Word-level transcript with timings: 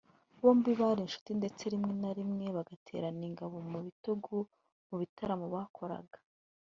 bombi 0.41 0.71
bari 0.79 0.99
inshuti 1.05 1.31
ndetse 1.39 1.63
rimwe 1.73 1.91
na 2.01 2.11
rimwe 2.17 2.45
bagaterana 2.57 3.23
ingabo 3.29 3.55
mu 3.69 3.79
bitugu 3.85 4.35
mu 4.87 4.95
bitaramo 5.01 5.45
bakoraga 5.55 6.17